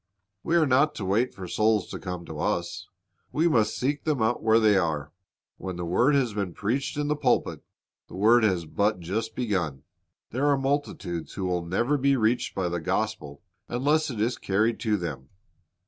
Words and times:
We 0.41 0.55
are 0.55 0.65
not 0.65 0.95
to 0.95 1.05
wait 1.05 1.31
for 1.31 1.47
souls 1.47 1.85
to 1.91 1.99
come 1.99 2.25
to 2.25 2.39
us; 2.39 2.87
we 3.31 3.47
must 3.47 3.77
seek 3.77 4.03
them 4.03 4.19
out 4.19 4.41
where 4.41 4.59
they 4.59 4.75
are. 4.75 5.11
When 5.57 5.75
the 5.75 5.85
word 5.85 6.15
has 6.15 6.33
been 6.33 6.55
preached 6.55 6.97
in 6.97 7.07
the 7.07 7.15
j^ulpit, 7.15 7.61
the 8.07 8.15
work 8.15 8.41
has 8.41 8.65
but 8.65 8.99
just 8.99 9.35
begun. 9.35 9.83
There 10.31 10.47
are 10.47 10.57
multitudes 10.57 11.33
who 11.33 11.45
will 11.45 11.63
never 11.63 11.99
be 11.99 12.15
reached 12.17 12.55
by 12.55 12.67
the 12.67 12.79
gospel 12.81 13.43
unless 13.69 14.09
it 14.09 14.19
is 14.19 14.39
carried 14.39 14.79
to 14.79 14.97
them. 14.97 15.29